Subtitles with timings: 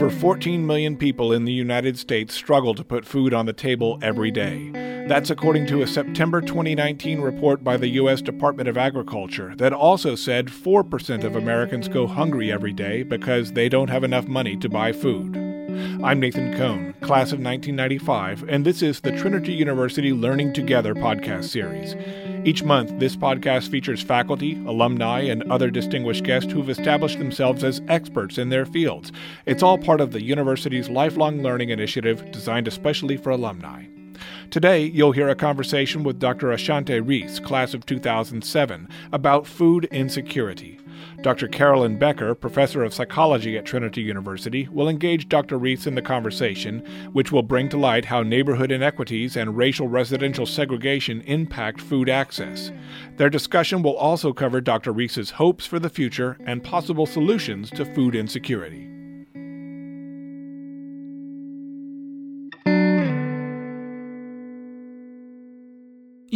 [0.00, 3.98] Over 14 million people in the United States struggle to put food on the table
[4.00, 4.70] every day.
[5.06, 8.22] That's according to a September 2019 report by the U.S.
[8.22, 13.68] Department of Agriculture that also said 4% of Americans go hungry every day because they
[13.68, 15.36] don't have enough money to buy food.
[16.02, 21.44] I'm Nathan Cohn, class of 1995, and this is the Trinity University Learning Together podcast
[21.44, 21.94] series.
[22.42, 27.82] Each month, this podcast features faculty, alumni, and other distinguished guests who've established themselves as
[27.86, 29.12] experts in their fields.
[29.44, 33.84] It's all part of the university's lifelong learning initiative designed especially for alumni.
[34.50, 36.46] Today, you'll hear a conversation with Dr.
[36.46, 40.80] Ashante Reese, class of 2007, about food insecurity.
[41.22, 41.48] Dr.
[41.48, 45.58] Carolyn Becker, professor of psychology at Trinity University, will engage Dr.
[45.58, 50.46] Reese in the conversation, which will bring to light how neighborhood inequities and racial residential
[50.46, 52.72] segregation impact food access.
[53.18, 54.92] Their discussion will also cover Dr.
[54.92, 58.88] Reese's hopes for the future and possible solutions to food insecurity.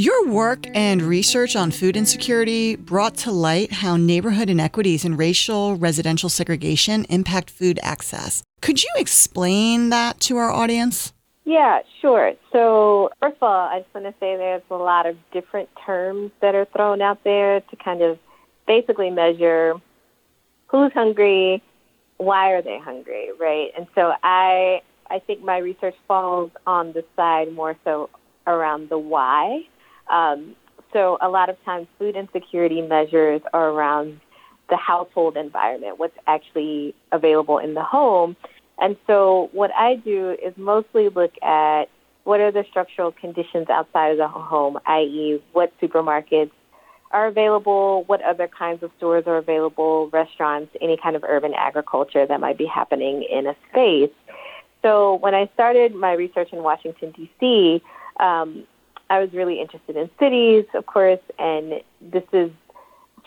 [0.05, 5.77] Your work and research on food insecurity brought to light how neighborhood inequities and racial
[5.77, 8.42] residential segregation impact food access.
[8.60, 11.14] Could you explain that to our audience?
[11.47, 12.34] Yeah, sure.
[12.52, 16.32] So, first of all, I just want to say there's a lot of different terms
[16.42, 18.19] that are thrown out there to kind of
[18.66, 19.72] basically measure
[20.66, 21.62] who's hungry,
[22.19, 23.70] why are they hungry, right?
[23.75, 28.10] And so I I think my research falls on the side more so
[28.47, 29.64] around the why
[30.10, 30.56] um,
[30.92, 34.20] so a lot of times food insecurity measures are around
[34.70, 38.36] the household environment, what's actually available in the home.
[38.78, 41.86] And so what I do is mostly look at
[42.25, 46.50] what are the structural conditions outside of the home, i.e., what supermarkets
[47.10, 52.26] are available, what other kinds of stores are available, restaurants, any kind of urban agriculture
[52.26, 54.10] that might be happening in a space.
[54.82, 57.82] So when I started my research in Washington, D.C.,
[58.19, 58.66] um,
[59.14, 62.50] I was really interested in cities, of course, and this is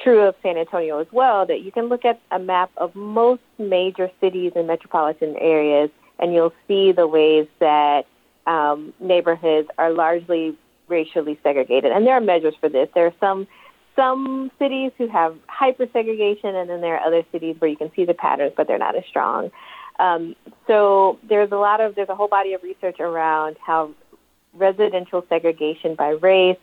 [0.04, 3.42] true of San Antonio as well, that you can look at a map of most
[3.58, 5.90] major cities and metropolitan areas,
[6.20, 8.06] and you'll see the ways that
[8.46, 10.58] um, neighborhoods are largely
[10.90, 11.92] racially segregated.
[11.94, 12.90] And there are measures for this.
[12.94, 13.48] There are some
[13.96, 17.92] some cities who have hyper segregation, and then there are other cities where you can
[17.96, 19.52] see the patterns, but they're not as strong.
[20.00, 20.36] Um,
[20.68, 23.92] so there's a lot of there's a whole body of research around how
[24.58, 26.58] residential segregation by race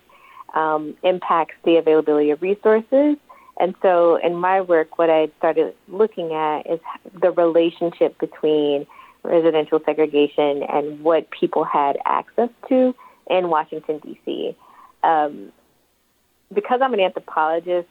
[0.55, 3.17] um, impacts the availability of resources.
[3.59, 6.81] And so in my work, what I started looking at is
[7.21, 8.87] the relationship between
[9.23, 12.95] residential segregation and what people had access to
[13.31, 14.57] in Washington, D.C.
[15.03, 15.53] Um,
[16.53, 17.89] because I'm an anthropologist,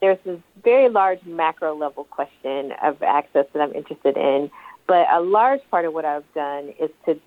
[0.00, 4.50] there's this very large macro level question of access that I'm interested in.
[4.86, 7.18] But a large part of what I've done is to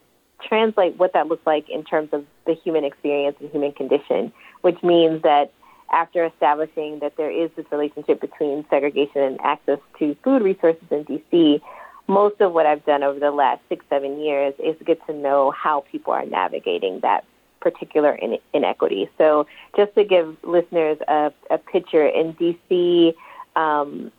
[0.41, 4.31] translate what that looks like in terms of the human experience and human condition,
[4.61, 5.51] which means that
[5.91, 11.05] after establishing that there is this relationship between segregation and access to food resources in
[11.05, 11.61] DC,
[12.07, 15.51] most of what I've done over the last six, seven years is get to know
[15.51, 17.25] how people are navigating that
[17.59, 19.09] particular in- inequity.
[19.17, 23.13] So, just to give listeners a, a picture, in DC,
[23.55, 24.11] um,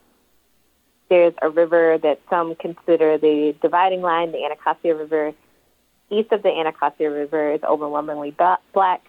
[1.09, 5.33] there's a river that some consider the dividing line, the Anacostia River
[6.11, 8.35] east of the Anacostia River is overwhelmingly
[8.73, 9.03] black,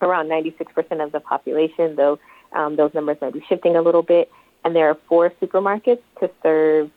[0.00, 2.18] around 96% of the population, though
[2.52, 4.30] um, those numbers might be shifting a little bit.
[4.64, 6.90] And there are four supermarkets to serve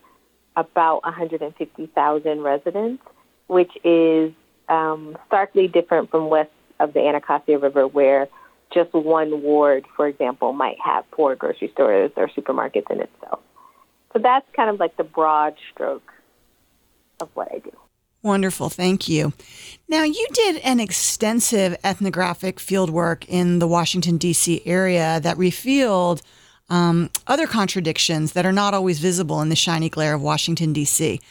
[0.56, 3.04] about 150,000 residents,
[3.48, 4.34] which is
[4.70, 8.28] um, starkly different from west of the Anacostia River, where
[8.74, 13.40] just one ward, for example, might have four grocery stores or supermarkets in itself.
[14.14, 16.12] So that's kind of like the broad stroke
[17.20, 17.72] of what I do.
[18.28, 18.70] Wonderful.
[18.70, 19.32] Thank you.
[19.88, 24.62] Now, you did an extensive ethnographic fieldwork in the Washington, D.C.
[24.66, 26.22] area that revealed
[26.70, 31.22] um, other contradictions that are not always visible in the shiny glare of Washington, D.C.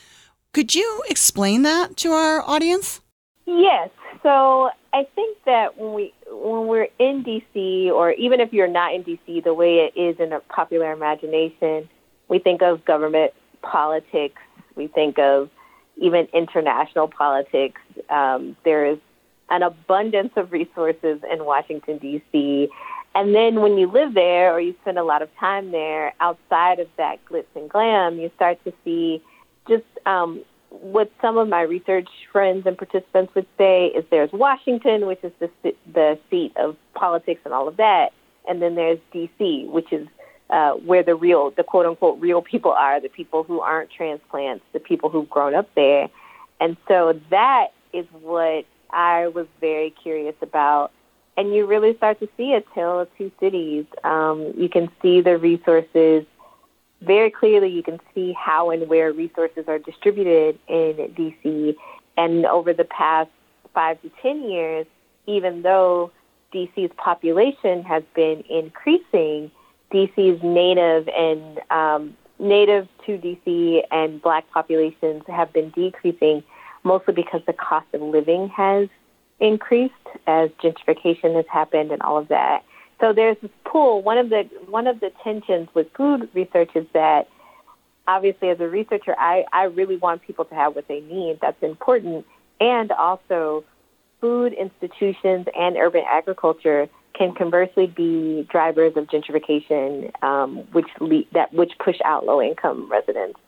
[0.54, 3.02] Could you explain that to our audience?
[3.44, 3.90] Yes.
[4.22, 8.94] So I think that when we when we're in DC, or even if you're not
[8.94, 11.90] in DC, the way it is in a popular imagination,
[12.28, 14.40] we think of government politics.
[14.76, 15.50] We think of
[15.96, 17.80] even international politics.
[18.10, 18.98] Um, there is
[19.48, 22.68] an abundance of resources in Washington, D.C.
[23.14, 26.80] And then when you live there or you spend a lot of time there, outside
[26.80, 29.22] of that glitz and glam, you start to see
[29.68, 35.06] just um, what some of my research friends and participants would say is there's Washington,
[35.06, 35.50] which is the,
[35.92, 38.12] the seat of politics and all of that.
[38.48, 40.06] And then there's D.C., which is
[40.50, 44.64] uh, where the real, the quote unquote real people are, the people who aren't transplants,
[44.72, 46.08] the people who've grown up there.
[46.60, 50.92] And so that is what I was very curious about.
[51.36, 53.84] And you really start to see a tale of two cities.
[54.04, 56.24] Um, you can see the resources
[57.02, 57.68] very clearly.
[57.68, 61.76] You can see how and where resources are distributed in DC.
[62.16, 63.30] And over the past
[63.74, 64.86] five to 10 years,
[65.26, 66.10] even though
[66.54, 69.50] DC's population has been increasing,
[69.92, 76.42] DC's native and um, native to DC and black populations have been decreasing
[76.84, 78.88] mostly because the cost of living has
[79.40, 79.94] increased
[80.26, 82.64] as gentrification has happened and all of that.
[83.00, 84.02] So there's this pull.
[84.02, 87.28] One of the one of the tensions with food research is that
[88.08, 91.38] obviously as a researcher I, I really want people to have what they need.
[91.42, 92.24] That's important.
[92.60, 93.64] And also
[94.20, 101.52] food institutions and urban agriculture can conversely be drivers of gentrification, um, which lead, that
[101.52, 103.38] which push out low income residents.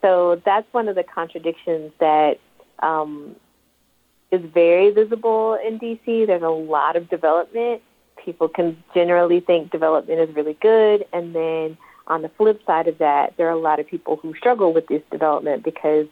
[0.00, 2.40] So that's one of the contradictions that
[2.80, 3.36] um,
[4.30, 6.26] is very visible in DC.
[6.26, 7.82] There's a lot of development.
[8.24, 11.76] People can generally think development is really good, and then
[12.06, 14.88] on the flip side of that, there are a lot of people who struggle with
[14.88, 16.06] this development because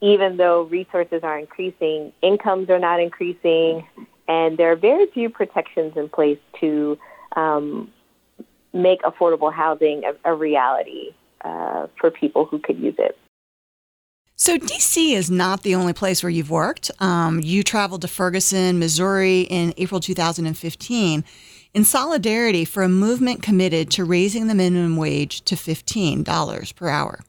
[0.00, 3.86] even though resources are increasing, incomes are not increasing,
[4.28, 6.98] and there are very few protections in place to
[7.36, 7.92] um,
[8.72, 13.16] make affordable housing a, a reality uh, for people who could use it.
[14.36, 16.90] So, DC is not the only place where you've worked.
[16.98, 21.24] Um, you traveled to Ferguson, Missouri in April 2015
[21.74, 27.20] in solidarity for a movement committed to raising the minimum wage to $15 per hour.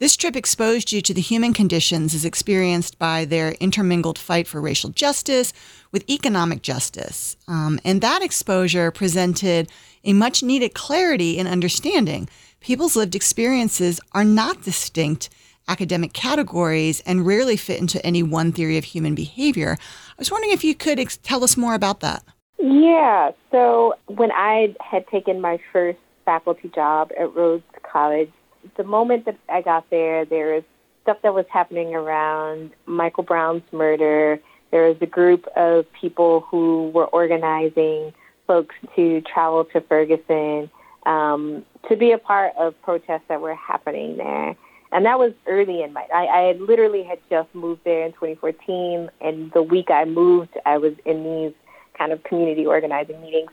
[0.00, 4.60] This trip exposed you to the human conditions as experienced by their intermingled fight for
[4.60, 5.52] racial justice
[5.90, 7.36] with economic justice.
[7.48, 9.68] Um, and that exposure presented
[10.04, 12.28] a much needed clarity and understanding.
[12.60, 15.30] People's lived experiences are not distinct
[15.66, 19.76] academic categories and rarely fit into any one theory of human behavior.
[19.80, 22.22] I was wondering if you could ex- tell us more about that.
[22.58, 23.32] Yeah.
[23.50, 28.30] So when I had taken my first faculty job at Rhodes College,
[28.76, 30.64] the moment that I got there, there was
[31.02, 34.40] stuff that was happening around Michael Brown's murder.
[34.70, 38.12] There was a group of people who were organizing
[38.46, 40.70] folks to travel to Ferguson
[41.06, 44.56] um, to be a part of protests that were happening there.
[44.90, 46.06] And that was early in my.
[46.14, 50.78] I, I literally had just moved there in 2014, and the week I moved, I
[50.78, 51.52] was in these
[51.96, 53.50] kind of community organizing meetings.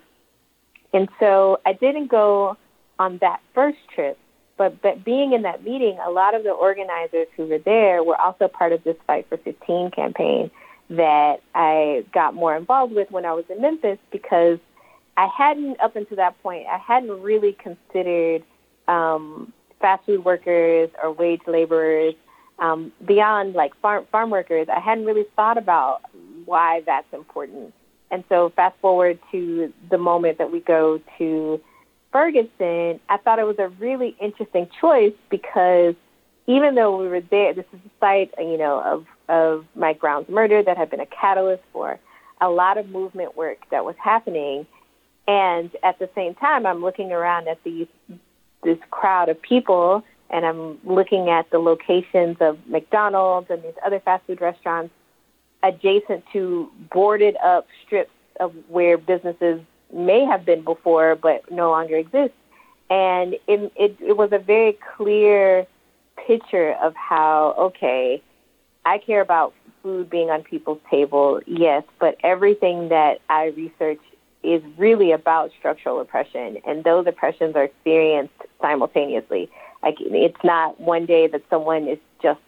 [0.93, 2.55] And so I didn't go
[2.99, 4.17] on that first trip,
[4.57, 8.19] but, but being in that meeting, a lot of the organizers who were there were
[8.19, 10.49] also part of this Fight for 15 campaign
[10.89, 14.59] that I got more involved with when I was in Memphis because
[15.17, 18.43] I hadn't, up until that point, I hadn't really considered
[18.87, 22.13] um, fast food workers or wage laborers
[22.59, 24.67] um, beyond like farm, farm workers.
[24.69, 26.01] I hadn't really thought about
[26.45, 27.73] why that's important.
[28.11, 31.61] And so, fast forward to the moment that we go to
[32.15, 35.95] Ferguson, I thought it was a really interesting choice because
[36.47, 40.29] even though we were there, this is the site, you know, of, of Mike Brown's
[40.29, 41.99] murder that had been a catalyst for
[42.39, 44.65] a lot of movement work that was happening.
[45.27, 47.87] And at the same time, I'm looking around at these
[48.63, 53.99] this crowd of people, and I'm looking at the locations of McDonald's and these other
[53.99, 54.93] fast food restaurants
[55.63, 59.59] adjacent to boarded up strips of where businesses
[59.93, 62.37] may have been before but no longer exists.
[62.89, 65.65] And it, it, it was a very clear
[66.27, 68.21] picture of how, okay,
[68.85, 73.99] I care about food being on people's table, yes, but everything that I research
[74.43, 79.49] is really about structural oppression, and those oppressions are experienced simultaneously.
[79.81, 82.39] Like it's not one day that someone is just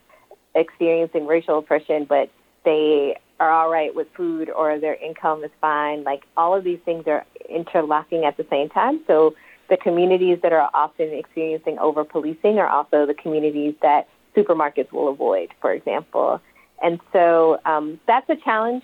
[0.53, 2.29] experiencing racial oppression, but
[2.65, 6.03] they are all right with food or their income is fine.
[6.03, 9.01] Like all of these things are interlocking at the same time.
[9.07, 9.35] So
[9.69, 15.09] the communities that are often experiencing over policing are also the communities that supermarkets will
[15.09, 16.41] avoid, for example.
[16.81, 18.83] And so um, that's a challenge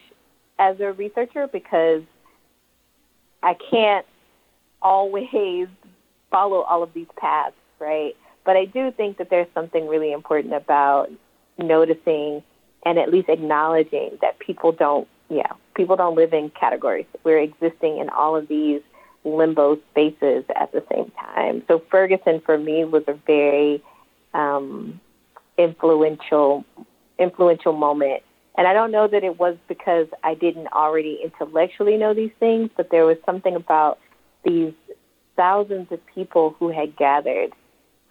[0.60, 2.04] as a researcher because
[3.42, 4.06] I can't
[4.82, 5.68] always
[6.32, 8.16] follow all of these paths, right?
[8.46, 11.10] But I do think that there's something really important about
[11.58, 12.44] noticing
[12.86, 17.06] and at least acknowledging that people don't, yeah, people don't live in categories.
[17.24, 18.82] We're existing in all of these
[19.24, 21.64] limbo spaces at the same time.
[21.68, 23.82] So Ferguson for me was a very
[24.34, 25.00] um,
[25.58, 26.66] influential
[27.20, 28.24] influential moment.
[28.58, 32.70] And I don't know that it was because I didn't already intellectually know these things,
[32.76, 34.00] but there was something about
[34.44, 34.74] these
[35.36, 37.52] thousands of people who had gathered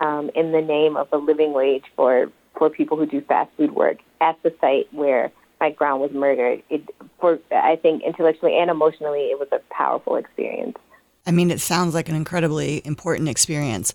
[0.00, 3.73] um, in the name of a living wage for, for people who do fast food
[3.73, 6.62] work at the site where Mike Brown was murdered.
[6.71, 6.83] It,
[7.21, 10.79] for I think intellectually and emotionally, it was a powerful experience.
[11.26, 13.93] I mean, it sounds like an incredibly important experience.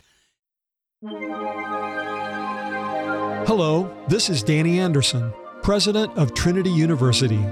[3.48, 7.44] Hello, this is Danny Anderson, President of Trinity University.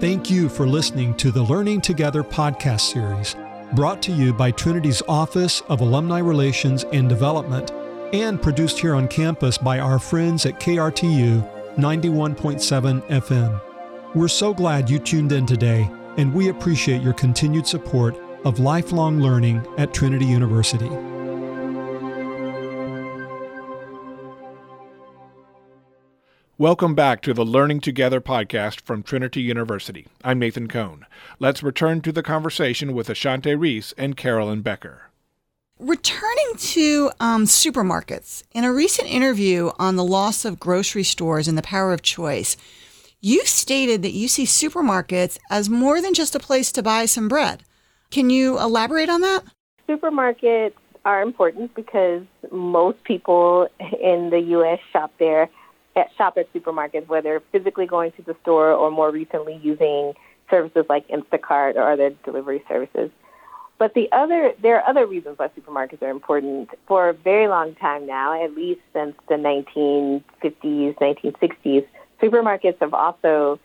[0.00, 3.36] Thank you for listening to the Learning Together podcast series,
[3.74, 7.70] brought to you by Trinity's Office of Alumni Relations and Development,
[8.12, 13.60] and produced here on campus by our friends at KRTU 91.7 FM.
[14.14, 19.18] We're so glad you tuned in today, and we appreciate your continued support of lifelong
[19.20, 20.88] learning at Trinity University.
[26.56, 30.06] Welcome back to the Learning Together podcast from Trinity University.
[30.22, 31.04] I'm Nathan Cohn.
[31.40, 35.10] Let's return to the conversation with Ashante Reese and Carolyn Becker.
[35.80, 41.58] Returning to um, supermarkets, in a recent interview on the loss of grocery stores and
[41.58, 42.56] the power of choice,
[43.20, 47.26] you stated that you see supermarkets as more than just a place to buy some
[47.26, 47.64] bread.
[48.12, 49.42] Can you elaborate on that?
[49.88, 54.78] Supermarkets are important because most people in the U.S.
[54.92, 55.50] shop there
[55.96, 60.12] at shop at supermarkets, whether physically going to the store or more recently using
[60.48, 63.10] services like Instacart or other delivery services.
[63.78, 66.70] But the other, there are other reasons why supermarkets are important.
[66.86, 71.86] For a very long time now, at least since the 1950s, 1960s,
[72.22, 73.58] supermarkets have also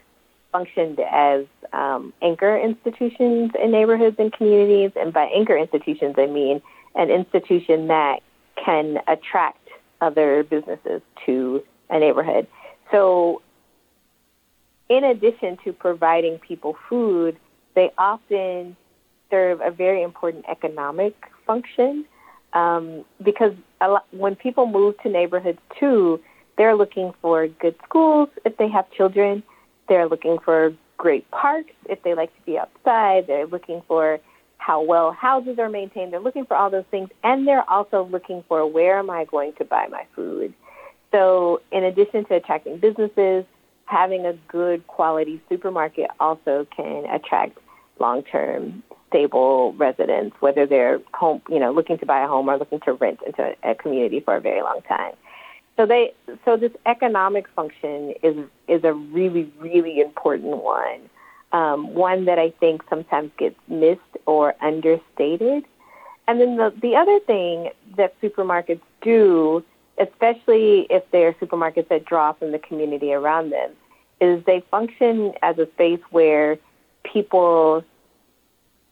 [0.52, 4.92] functioned as um, anchor institutions in neighborhoods and communities.
[4.96, 6.62] And by anchor institutions, I mean
[6.96, 8.22] an institution that
[8.56, 9.68] can attract
[10.02, 12.48] other businesses to a neighborhood.
[12.92, 13.42] So,
[14.88, 17.38] in addition to providing people food,
[17.76, 18.76] they often
[19.30, 22.06] serve a very important economic function
[22.54, 26.20] um, because lot, when people move to neighborhoods too,
[26.58, 29.44] they're looking for good schools if they have children.
[29.88, 33.28] They're looking for great parks if they like to be outside.
[33.28, 34.20] They're looking for
[34.58, 36.12] how well houses are maintained.
[36.12, 37.10] They're looking for all those things.
[37.24, 40.54] And they're also looking for where am I going to buy my food?
[41.12, 43.46] So, in addition to attracting businesses,
[43.86, 47.58] having a good quality supermarket also can attract
[48.00, 52.58] long term stable residents, whether they're home, you know, looking to buy a home or
[52.58, 55.14] looking to rent into a community for a very long time.
[55.78, 56.14] So they,
[56.46, 58.38] so this economic function is
[58.68, 61.10] is a really really important one,
[61.52, 65.66] um, one that I think sometimes gets missed or understated.
[66.28, 69.64] And then the the other thing that supermarkets do
[70.00, 73.72] especially if they're supermarkets that draw from the community around them,
[74.22, 76.58] is they function as a space where
[77.04, 77.84] people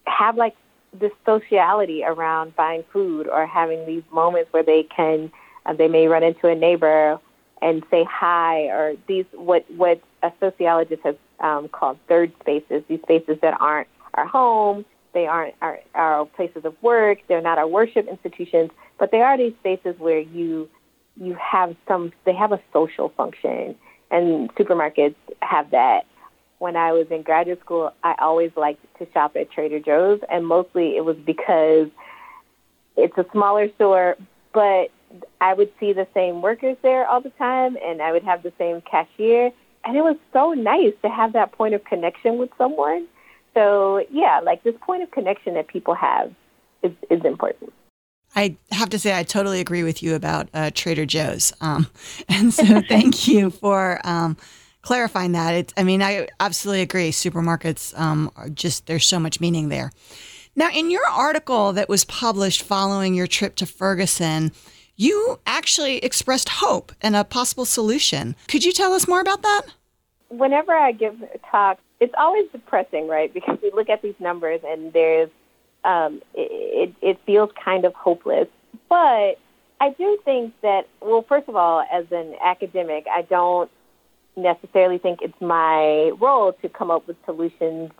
[0.07, 0.55] have like
[0.93, 5.31] this sociality around buying food or having these moments where they can
[5.65, 7.19] uh, they may run into a neighbor
[7.61, 13.01] and say hi or these what what a sociologist has um, called third spaces these
[13.01, 17.67] spaces that aren't our home they aren't our, our places of work they're not our
[17.67, 20.69] worship institutions but they are these spaces where you
[21.19, 23.75] you have some, they have a social function,
[24.11, 26.05] and supermarkets have that.
[26.59, 30.45] When I was in graduate school, I always liked to shop at Trader Joe's, and
[30.45, 31.89] mostly it was because
[32.95, 34.15] it's a smaller store,
[34.53, 34.89] but
[35.39, 38.53] I would see the same workers there all the time, and I would have the
[38.57, 39.51] same cashier,
[39.85, 43.07] and it was so nice to have that point of connection with someone.
[43.53, 46.33] So yeah, like this point of connection that people have
[46.83, 47.71] is, is important.
[48.35, 51.53] I have to say, I totally agree with you about uh, Trader Joe's.
[51.61, 51.87] Um,
[52.29, 54.37] and so thank you for um,
[54.87, 55.53] clarifying that.
[55.53, 57.11] It's, I mean, I absolutely agree.
[57.11, 59.91] Supermarkets um, are just, there's so much meaning there.
[60.55, 64.53] Now, in your article that was published following your trip to Ferguson,
[64.95, 68.33] you actually expressed hope and a possible solution.
[68.47, 69.63] Could you tell us more about that?
[70.29, 73.33] Whenever I give a talk, it's always depressing, right?
[73.33, 75.29] Because we look at these numbers and there's
[75.83, 78.47] um, it, it feels kind of hopeless.
[78.87, 79.37] But
[79.81, 83.69] I do think that, well, first of all, as an academic, I don't
[84.37, 87.91] necessarily think it's my role to come up with solutions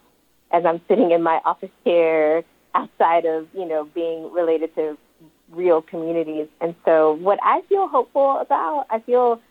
[0.52, 4.98] as I'm sitting in my office chair outside of, you know, being related to
[5.52, 6.48] real communities.
[6.62, 9.42] And so what I feel hopeful about, I feel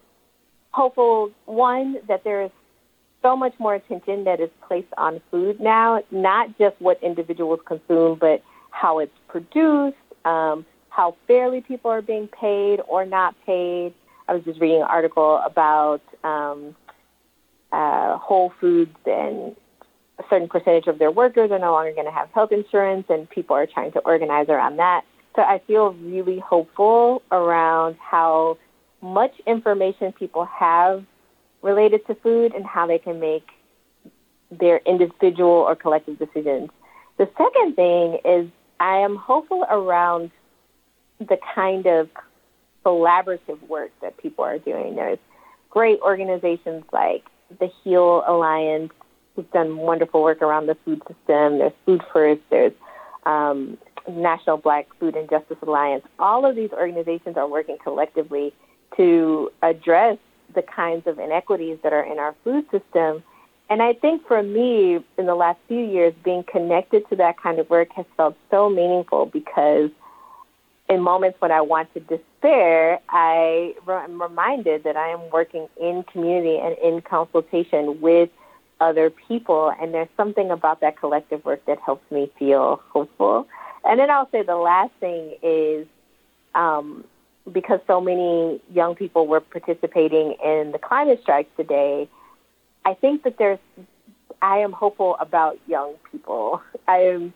[0.71, 2.51] hopeful, one, that there is
[3.23, 8.19] so much more attention that is placed on food now, not just what individuals consume,
[8.19, 13.93] but how it's produced, um, how fairly people are being paid or not paid.
[14.29, 16.75] I was just reading an article about um,
[17.73, 19.55] uh, Whole Foods and
[20.19, 23.29] a certain percentage of their workers are no longer going to have health insurance, and
[23.29, 25.05] people are trying to organize around that.
[25.37, 28.59] So I feel really hopeful around how
[29.03, 31.05] much information people have
[31.63, 33.47] related to food and how they can make
[34.51, 36.71] their individual or collective decisions.
[37.19, 38.49] The second thing is
[38.81, 40.31] I am hopeful around
[41.19, 42.09] the kind of
[42.87, 44.95] collaborative work that people are doing.
[44.95, 45.19] There's
[45.71, 47.25] great organizations like
[47.59, 48.93] the HEAL Alliance,
[49.35, 51.59] who've done wonderful work around the food system.
[51.59, 52.43] There's Food First.
[52.49, 52.73] There's
[53.25, 53.77] um,
[54.09, 56.05] National Black Food and Justice Alliance.
[56.19, 58.55] All of these organizations are working collectively
[58.97, 60.17] to address
[60.55, 63.23] the kinds of inequities that are in our food system.
[63.69, 67.59] And I think for me, in the last few years, being connected to that kind
[67.59, 69.91] of work has felt so meaningful because
[70.89, 76.05] in moments when I want to despair, I am reminded that I am working in
[76.05, 78.31] community and in consultation with
[78.81, 79.73] other people.
[79.81, 83.49] And there's something about that collective work that helps me feel hopeful.
[83.85, 85.87] And then I'll say the last thing is
[86.55, 87.05] um,
[87.51, 92.09] because so many young people were participating in the climate strikes today,
[92.85, 93.59] I think that there's,
[94.43, 96.63] I am hopeful about young people.
[96.89, 97.35] I am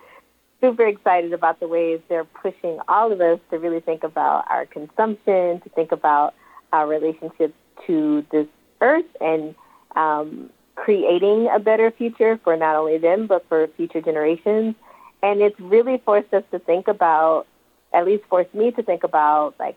[0.60, 4.66] super excited about the ways they're pushing all of us to really think about our
[4.66, 6.34] consumption, to think about
[6.72, 7.54] our relationship
[7.86, 8.46] to this
[8.80, 9.54] earth and
[9.96, 14.74] um, creating a better future for not only them, but for future generations.
[15.22, 17.46] And it's really forced us to think about,
[17.92, 19.76] at least forced me to think about, like,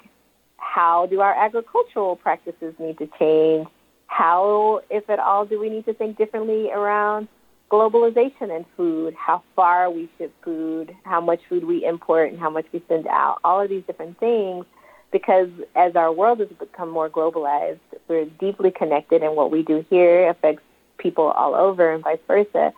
[0.58, 3.68] how do our agricultural practices need to change?
[4.08, 7.28] How, if at all, do we need to think differently around
[7.74, 12.52] globalization and food, how far we ship food, how much food we import, and how
[12.52, 14.64] much we send out, all of these different things.
[15.12, 19.84] Because as our world has become more globalized, we're deeply connected, and what we do
[19.90, 20.62] here affects
[21.00, 22.74] people all over, and vice versa.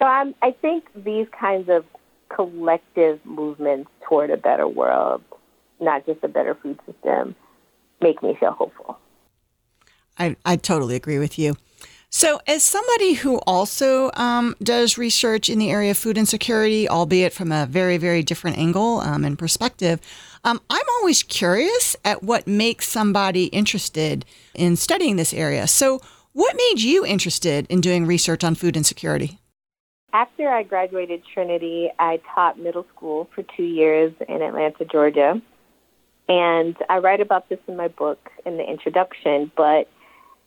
[0.00, 1.84] So I'm, I think these kinds of
[2.28, 5.22] collective movements toward a better world,
[5.80, 7.36] not just a better food system,
[8.00, 8.98] make me feel hopeful.
[10.18, 11.56] I, I totally agree with you.
[12.16, 17.32] So, as somebody who also um, does research in the area of food insecurity, albeit
[17.32, 20.00] from a very, very different angle um, and perspective,
[20.44, 24.24] um, I'm always curious at what makes somebody interested
[24.54, 25.66] in studying this area.
[25.66, 26.00] So,
[26.34, 29.40] what made you interested in doing research on food insecurity?
[30.12, 35.42] After I graduated Trinity, I taught middle school for two years in Atlanta, Georgia.
[36.28, 39.88] And I write about this in my book in the introduction, but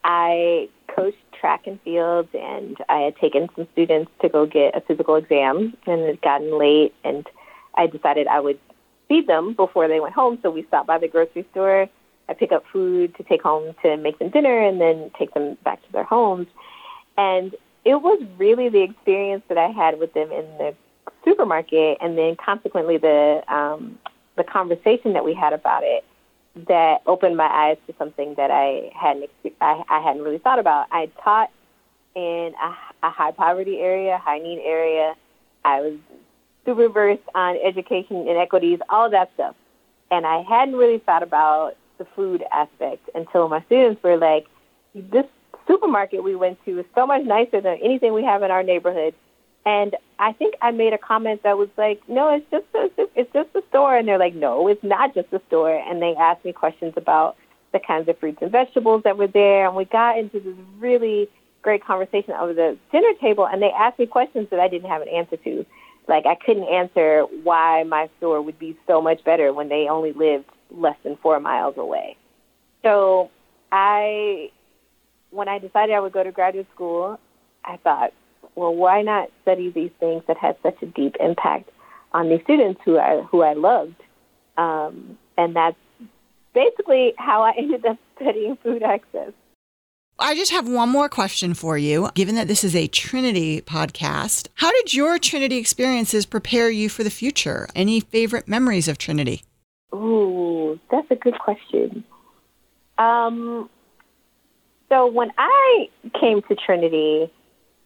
[0.03, 4.81] I coached track and field, and I had taken some students to go get a
[4.81, 7.27] physical exam, and it had gotten late, and
[7.75, 8.59] I decided I would
[9.07, 10.39] feed them before they went home.
[10.41, 11.87] So we stopped by the grocery store.
[12.29, 15.57] I pick up food to take home to make them dinner, and then take them
[15.63, 16.47] back to their homes.
[17.17, 17.55] And
[17.85, 20.75] it was really the experience that I had with them in the
[21.23, 23.97] supermarket, and then consequently the um,
[24.35, 26.05] the conversation that we had about it
[26.67, 29.29] that opened my eyes to something that I hadn't
[29.61, 30.87] I, I hadn't really thought about.
[30.91, 31.51] I taught
[32.15, 35.15] in a, a high poverty area, high need area.
[35.63, 35.93] I was
[36.65, 39.55] super versed on education inequities, all that stuff,
[40.11, 44.47] and I hadn't really thought about the food aspect until my students were like,
[44.93, 45.25] "This
[45.67, 49.13] supermarket we went to is so much nicer than anything we have in our neighborhood."
[49.67, 53.31] And I think I made a comment that was like, "No, it's just a, it's
[53.33, 56.45] just a store." And they're like, "No, it's not just a store." And they asked
[56.45, 57.35] me questions about
[57.73, 61.27] the kinds of fruits and vegetables that were there, and we got into this really
[61.63, 63.45] great conversation over the dinner table.
[63.45, 65.65] And they asked me questions that I didn't have an answer to.
[66.07, 70.13] Like I couldn't answer why my store would be so much better when they only
[70.13, 72.15] lived less than four miles away.
[72.83, 73.31] So
[73.69, 74.49] I,
[75.31, 77.19] when I decided I would go to graduate school,
[77.65, 78.13] I thought,
[78.57, 81.69] well, why not study these things that had such a deep impact
[82.11, 84.01] on these students who I who I loved?
[84.57, 85.77] Um, and that's
[86.55, 89.31] basically how I ended up studying food access.
[90.19, 92.09] I just have one more question for you.
[92.15, 97.03] Given that this is a Trinity podcast, how did your Trinity experiences prepare you for
[97.03, 97.67] the future?
[97.75, 99.43] Any favorite memories of Trinity?
[99.93, 102.03] Ooh, that's a good question.
[102.97, 103.69] Um,
[104.89, 105.89] so when I
[106.19, 107.31] came to Trinity,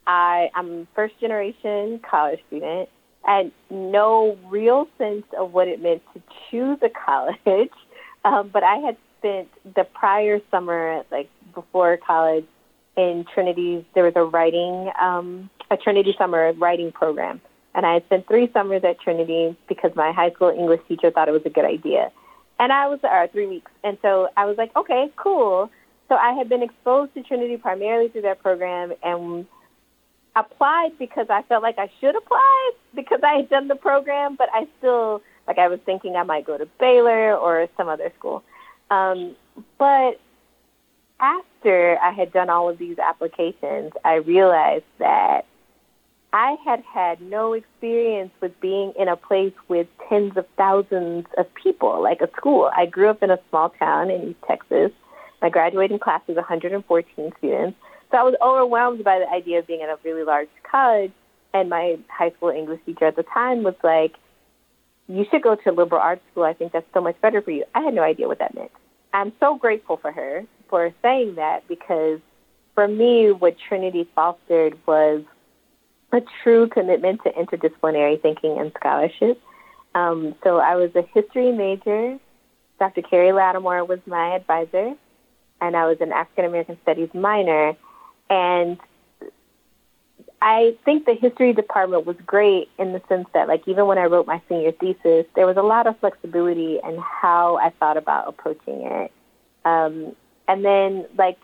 [0.07, 2.89] I, I'm first generation college student.
[3.23, 7.69] Had no real sense of what it meant to choose a college,
[8.25, 12.45] um, but I had spent the prior summer, like before college,
[12.97, 13.85] in Trinity.
[13.93, 17.41] There was a writing, um, a Trinity summer writing program,
[17.75, 21.27] and I had spent three summers at Trinity because my high school English teacher thought
[21.27, 22.11] it was a good idea.
[22.59, 25.69] And I was, or three weeks, and so I was like, okay, cool.
[26.09, 29.45] So I had been exposed to Trinity primarily through that program, and
[30.35, 34.49] applied because I felt like I should apply because I had done the program, but
[34.53, 38.43] I still like I was thinking I might go to Baylor or some other school.
[38.89, 39.35] Um,
[39.77, 40.19] but
[41.19, 45.45] after I had done all of these applications, I realized that
[46.33, 51.53] I had had no experience with being in a place with tens of thousands of
[51.55, 52.71] people, like a school.
[52.75, 54.91] I grew up in a small town in East Texas.
[55.41, 57.77] My graduating class was 114 students.
[58.11, 61.11] So I was overwhelmed by the idea of being in a really large college.
[61.53, 64.13] And my high school English teacher at the time was like,
[65.07, 66.43] you should go to liberal arts school.
[66.43, 67.65] I think that's so much better for you.
[67.75, 68.71] I had no idea what that meant.
[69.13, 72.19] I'm so grateful for her for saying that because
[72.75, 75.23] for me, what Trinity fostered was
[76.13, 79.41] a true commitment to interdisciplinary thinking and scholarship.
[79.95, 82.17] Um, so I was a history major.
[82.79, 83.01] Dr.
[83.01, 84.93] Carey Latimore was my advisor,
[85.59, 87.75] and I was an African American studies minor.
[88.31, 88.79] And
[90.41, 94.05] I think the history department was great in the sense that, like, even when I
[94.05, 98.29] wrote my senior thesis, there was a lot of flexibility in how I thought about
[98.29, 99.11] approaching it.
[99.65, 100.15] Um,
[100.47, 101.37] and then, like,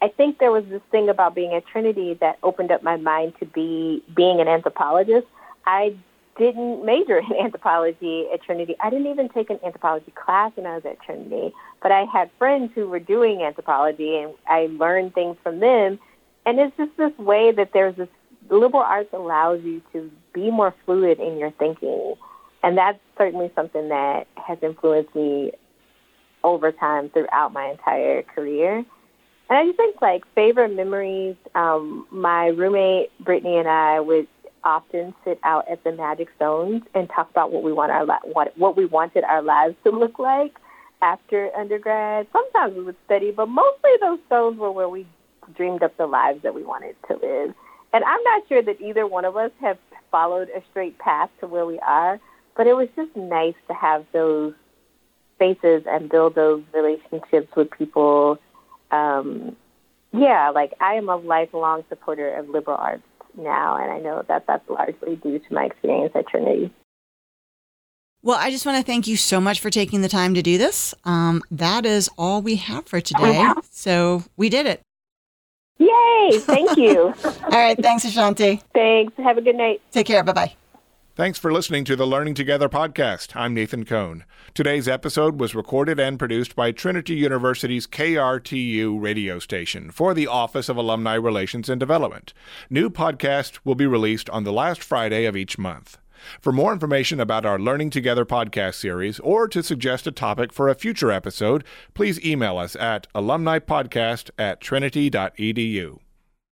[0.00, 3.34] I think there was this thing about being at Trinity that opened up my mind
[3.40, 5.26] to be being an anthropologist.
[5.66, 5.96] I
[6.38, 8.76] didn't major in anthropology at Trinity.
[8.80, 12.30] I didn't even take an anthropology class when I was at Trinity, but I had
[12.38, 15.98] friends who were doing anthropology and I learned things from them.
[16.46, 18.08] And it's just this way that there's this
[18.50, 22.14] liberal arts allows you to be more fluid in your thinking.
[22.62, 25.52] And that's certainly something that has influenced me
[26.42, 28.84] over time throughout my entire career.
[29.50, 31.36] And I just think like favorite memories.
[31.54, 34.28] Um, my roommate Brittany and I would
[34.64, 38.56] often sit out at the Magic Stones and talk about what we want our what
[38.58, 40.56] what we wanted our lives to look like
[41.00, 42.26] after undergrad.
[42.32, 45.06] Sometimes we would study, but mostly those zones were where we
[45.54, 47.54] dreamed up the lives that we wanted to live.
[47.92, 49.78] And I'm not sure that either one of us have
[50.10, 52.20] followed a straight path to where we are,
[52.56, 54.54] but it was just nice to have those
[55.36, 58.38] spaces and build those relationships with people
[58.90, 59.56] um,
[60.12, 63.02] yeah, like I am a lifelong supporter of liberal arts
[63.36, 66.72] now, and I know that that's largely due to my experience at Trinity.
[68.22, 70.58] Well, I just want to thank you so much for taking the time to do
[70.58, 70.94] this.
[71.04, 73.52] Um, that is all we have for today.
[73.70, 74.80] So we did it.
[75.78, 76.38] Yay!
[76.40, 77.14] Thank you.
[77.24, 77.80] all right.
[77.80, 78.60] Thanks, Ashanti.
[78.74, 79.14] Thanks.
[79.16, 79.80] Have a good night.
[79.90, 80.22] Take care.
[80.22, 80.54] Bye bye.
[81.18, 83.34] Thanks for listening to the Learning Together podcast.
[83.34, 84.24] I'm Nathan Cohn.
[84.54, 90.68] Today's episode was recorded and produced by Trinity University's KRTU radio station for the Office
[90.68, 92.32] of Alumni Relations and Development.
[92.70, 95.98] New podcasts will be released on the last Friday of each month.
[96.40, 100.68] For more information about our Learning Together podcast series or to suggest a topic for
[100.68, 105.98] a future episode, please email us at alumnipodcast at trinity.edu.